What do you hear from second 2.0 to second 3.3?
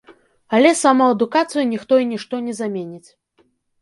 і нішто не заменіць.